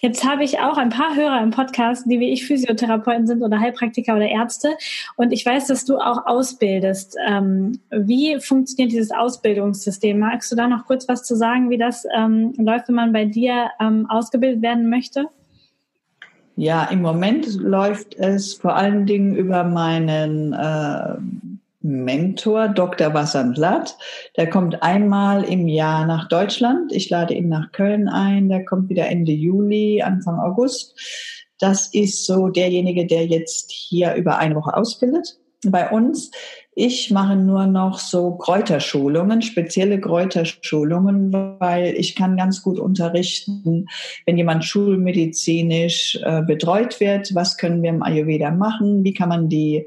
[0.00, 3.60] Jetzt habe ich auch ein paar Hörer im Podcast, die wie ich Physiotherapeuten sind oder
[3.60, 4.70] Heilpraktiker oder Ärzte.
[5.16, 7.16] Und ich weiß, dass du auch ausbildest.
[7.26, 10.18] Ähm, wie funktioniert dieses Ausbildungssystem?
[10.18, 13.70] Magst du da noch kurz was zu sagen, wie das läuft, wenn man bei dir
[14.08, 15.26] ausgebildet werden möchte?
[16.56, 21.14] Ja, im Moment läuft es vor allen Dingen über meinen äh,
[21.80, 23.14] Mentor, Dr.
[23.14, 23.96] Wasserndlatt.
[24.36, 26.92] Der kommt einmal im Jahr nach Deutschland.
[26.92, 28.48] Ich lade ihn nach Köln ein.
[28.48, 30.94] Der kommt wieder Ende Juli, Anfang August.
[31.58, 36.30] Das ist so derjenige, der jetzt hier über eine Woche ausbildet bei uns.
[36.74, 41.30] Ich mache nur noch so Kräuterschulungen, spezielle Kräuterschulungen,
[41.60, 43.88] weil ich kann ganz gut unterrichten,
[44.24, 49.50] wenn jemand schulmedizinisch äh, betreut wird, was können wir im Ayurveda machen, wie kann man
[49.50, 49.84] die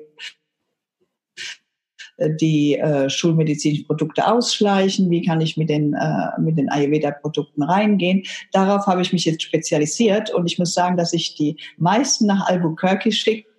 [2.17, 7.63] äh, die äh, schulmedizinischen Produkte ausschleichen, wie kann ich mit den, äh, mit den Ayurveda-Produkten
[7.63, 8.25] reingehen.
[8.51, 12.47] Darauf habe ich mich jetzt spezialisiert und ich muss sagen, dass ich die meisten nach
[12.47, 13.54] Albuquerque schicke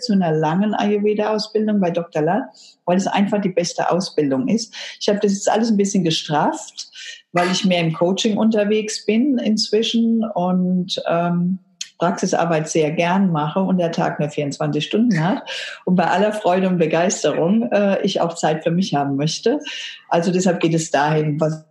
[0.00, 2.22] zu einer langen Ayurveda-Ausbildung bei Dr.
[2.22, 2.50] La,
[2.84, 4.74] weil es einfach die beste Ausbildung ist.
[5.00, 6.90] Ich habe das jetzt alles ein bisschen gestraft,
[7.32, 11.58] weil ich mehr im Coaching unterwegs bin inzwischen und ähm,
[11.98, 15.42] Praxisarbeit sehr gern mache und der Tag nur 24 Stunden hat
[15.84, 19.60] und bei aller Freude und Begeisterung äh, ich auch Zeit für mich haben möchte.
[20.08, 21.66] Also deshalb geht es dahin, was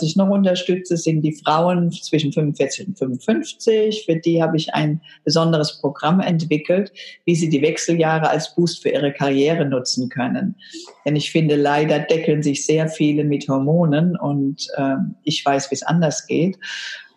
[0.00, 4.04] ich noch unterstütze, sind die Frauen zwischen 45 und 55.
[4.06, 6.92] Für die habe ich ein besonderes Programm entwickelt,
[7.24, 10.56] wie sie die Wechseljahre als Boost für ihre Karriere nutzen können.
[11.04, 15.76] Denn ich finde, leider deckeln sich sehr viele mit Hormonen und äh, ich weiß, wie
[15.76, 16.58] es anders geht.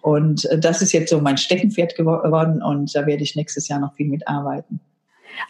[0.02, 3.80] Und äh, das ist jetzt so mein Steckenpferd geworden und da werde ich nächstes Jahr
[3.80, 4.80] noch viel mitarbeiten.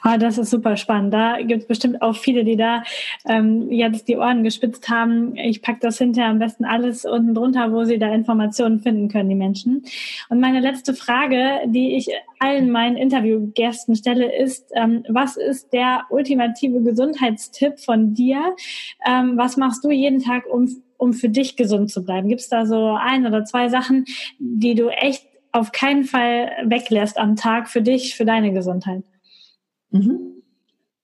[0.01, 1.13] Ah, das ist super spannend.
[1.13, 2.83] Da gibt es bestimmt auch viele, die da
[3.27, 5.35] ähm, jetzt die Ohren gespitzt haben.
[5.35, 9.29] Ich packe das hinterher am besten alles unten drunter, wo sie da Informationen finden können,
[9.29, 9.83] die Menschen.
[10.29, 16.03] Und meine letzte Frage, die ich allen meinen Interviewgästen stelle, ist, ähm, was ist der
[16.09, 18.55] ultimative Gesundheitstipp von dir?
[19.07, 22.29] Ähm, was machst du jeden Tag, um, um für dich gesund zu bleiben?
[22.29, 24.05] Gibt es da so ein oder zwei Sachen,
[24.39, 29.03] die du echt auf keinen Fall weglässt am Tag für dich, für deine Gesundheit?
[29.91, 30.43] Mhm.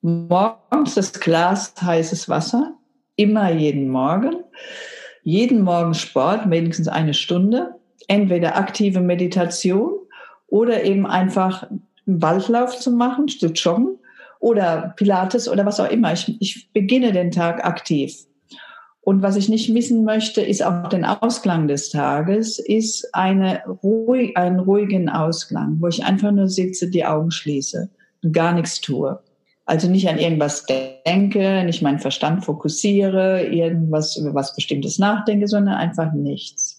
[0.02, 2.74] Morgens das Glas heißes Wasser,
[3.16, 4.36] immer jeden Morgen.
[5.24, 7.76] Jeden Morgen Sport, wenigstens eine Stunde.
[8.10, 9.94] Entweder aktive Meditation
[10.48, 13.98] oder eben einfach einen Waldlauf zu machen, zu joggen
[14.42, 16.12] oder Pilates oder was auch immer.
[16.12, 18.14] Ich, ich beginne den Tag aktiv.
[19.00, 24.36] Und was ich nicht missen möchte, ist auch den Ausklang des Tages, ist eine ruhig,
[24.36, 27.90] einen ruhigen Ausklang, wo ich einfach nur sitze, die Augen schließe
[28.32, 29.20] gar nichts tue.
[29.66, 30.66] Also nicht an irgendwas
[31.06, 36.78] denke, nicht meinen Verstand fokussiere, irgendwas über was Bestimmtes nachdenke, sondern einfach nichts.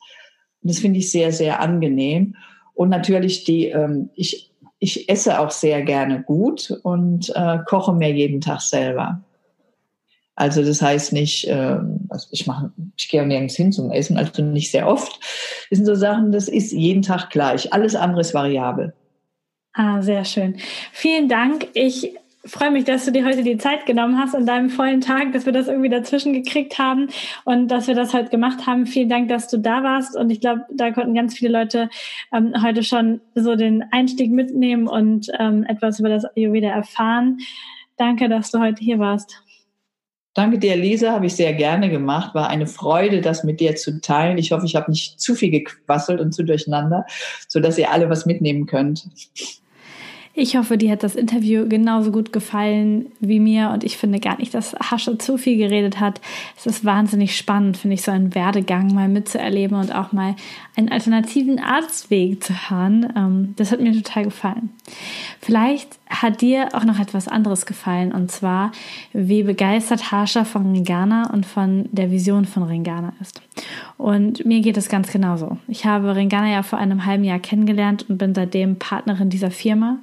[0.62, 2.36] Und das finde ich sehr, sehr angenehm.
[2.74, 8.12] Und natürlich die, ähm, ich, ich esse auch sehr gerne gut und äh, koche mir
[8.12, 9.22] jeden Tag selber.
[10.36, 11.78] Also das heißt nicht, äh,
[12.08, 15.20] also ich mache, ich gehe nirgends hin zum Essen, also nicht sehr oft.
[15.70, 17.72] Das sind so Sachen, das ist jeden Tag gleich.
[17.72, 18.92] Alles andere ist variabel.
[19.74, 20.56] Ah, sehr schön.
[20.92, 21.66] Vielen Dank.
[21.74, 25.32] Ich freue mich, dass du dir heute die Zeit genommen hast in deinem vollen Tag,
[25.32, 27.08] dass wir das irgendwie dazwischen gekriegt haben
[27.44, 28.86] und dass wir das heute gemacht haben.
[28.86, 30.16] Vielen Dank, dass du da warst.
[30.16, 31.88] Und ich glaube, da konnten ganz viele Leute
[32.32, 37.38] ähm, heute schon so den Einstieg mitnehmen und ähm, etwas über das Ayurveda erfahren.
[37.96, 39.42] Danke, dass du heute hier warst.
[40.34, 42.34] Danke dir, Lisa, habe ich sehr gerne gemacht.
[42.34, 44.36] War eine Freude, das mit dir zu teilen.
[44.36, 47.06] Ich hoffe, ich habe nicht zu viel gequasselt und zu durcheinander,
[47.48, 49.08] so dass ihr alle was mitnehmen könnt.
[50.36, 54.36] Ich hoffe, dir hat das Interview genauso gut gefallen wie mir und ich finde gar
[54.38, 56.20] nicht, dass Hasche zu viel geredet hat.
[56.56, 60.34] Es ist wahnsinnig spannend, finde ich, so einen Werdegang mal mitzuerleben und auch mal
[60.74, 63.12] einen alternativen Arztweg zu hören.
[63.16, 64.70] Ähm, das hat mir total gefallen.
[65.40, 68.72] Vielleicht hat dir auch noch etwas anderes gefallen und zwar,
[69.12, 73.40] wie begeistert Harsha von Ringana und von der Vision von Ringana ist.
[73.96, 75.56] Und mir geht es ganz genauso.
[75.66, 79.98] Ich habe Ringana ja vor einem halben Jahr kennengelernt und bin seitdem Partnerin dieser Firma.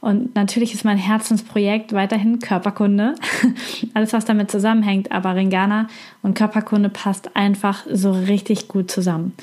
[0.00, 3.14] Und natürlich ist mein Herzensprojekt weiterhin Körperkunde.
[3.94, 5.88] Alles, was damit zusammenhängt, aber Ringana
[6.22, 9.34] und Körperkunde passt einfach so richtig gut zusammen.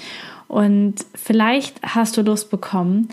[0.47, 3.07] Und vielleicht hast du Lust bekommen,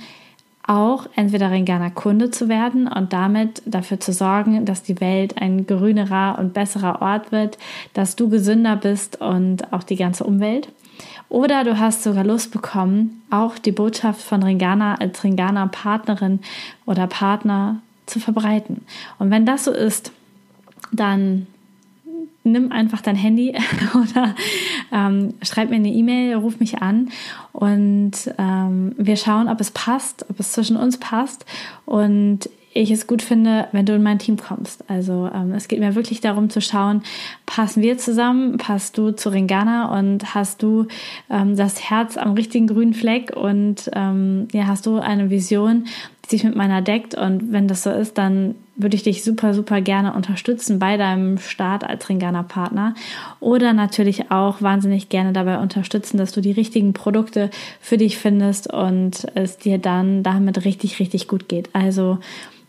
[0.69, 5.66] auch entweder Ringana Kunde zu werden und damit dafür zu sorgen, dass die Welt ein
[5.66, 7.59] grünerer und besserer Ort wird,
[7.95, 10.69] dass du gesünder bist und auch die ganze Umwelt.
[11.31, 16.41] Oder du hast sogar Lust bekommen, auch die Botschaft von Ringana als Ringana Partnerin
[16.87, 18.85] oder Partner zu verbreiten.
[19.19, 20.12] Und wenn das so ist,
[20.93, 21.47] dann
[22.53, 23.55] nimm einfach dein Handy
[23.94, 24.34] oder
[24.92, 27.11] ähm, schreib mir eine E-Mail, ruf mich an.
[27.53, 31.44] Und ähm, wir schauen, ob es passt, ob es zwischen uns passt.
[31.84, 34.84] Und ich es gut finde, wenn du in mein Team kommst.
[34.88, 37.03] Also ähm, es geht mir wirklich darum zu schauen,
[37.44, 39.99] passen wir zusammen, passt du zu Ringana?
[39.99, 40.86] Und hast du
[41.28, 43.34] ähm, das Herz am richtigen grünen Fleck?
[43.34, 45.86] Und ähm, ja, hast du eine Vision,
[46.31, 49.81] sich mit meiner deckt und wenn das so ist, dann würde ich dich super, super
[49.81, 52.95] gerne unterstützen bei deinem Start als Ringana-Partner
[53.41, 57.51] oder natürlich auch wahnsinnig gerne dabei unterstützen, dass du die richtigen Produkte
[57.81, 61.74] für dich findest und es dir dann damit richtig, richtig gut geht.
[61.74, 62.18] Also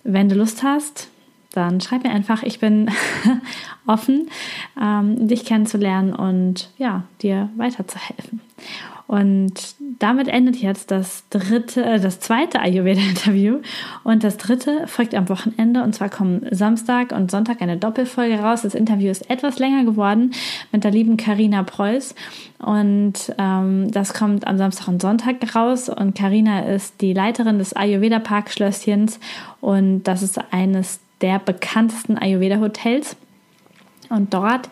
[0.04, 1.10] wenn du Lust hast,
[1.54, 2.44] dann schreib mir einfach.
[2.44, 2.90] Ich bin
[3.88, 4.30] offen,
[4.82, 8.42] ähm, dich kennenzulernen und ja, dir weiterzuhelfen.
[9.10, 13.58] Und damit endet jetzt das dritte, äh, das zweite Ayurveda-Interview.
[14.04, 15.82] Und das dritte folgt am Wochenende.
[15.82, 18.62] Und zwar kommen Samstag und Sonntag eine Doppelfolge raus.
[18.62, 20.36] Das Interview ist etwas länger geworden
[20.72, 22.14] mit der lieben Karina Preuß.
[22.60, 25.90] Und ähm, das kommt am Samstag und Sonntag raus.
[25.90, 29.20] Und Karina ist die Leiterin des Ayurveda Park Schlösschens.
[29.60, 33.16] Und das ist eines der bekanntesten Ayurveda Hotels.
[34.10, 34.70] Und dort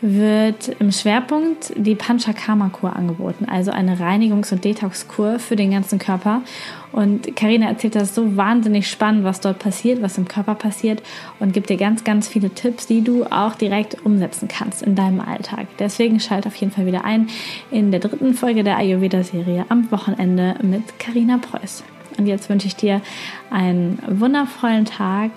[0.00, 6.42] wird im Schwerpunkt die Panchakarma-Kur angeboten, also eine Reinigungs- und Detox-Kur für den ganzen Körper.
[6.90, 11.02] Und Karina erzählt das so wahnsinnig spannend, was dort passiert, was im Körper passiert
[11.38, 15.20] und gibt dir ganz, ganz viele Tipps, die du auch direkt umsetzen kannst in deinem
[15.20, 15.68] Alltag.
[15.78, 17.28] Deswegen schalt auf jeden Fall wieder ein
[17.70, 21.84] in der dritten Folge der Ayurveda-Serie am Wochenende mit Karina Preuß.
[22.18, 23.02] Und jetzt wünsche ich dir
[23.50, 25.30] einen wundervollen Tag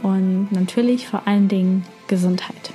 [0.00, 2.70] und natürlich vor allen Dingen Gesundheit.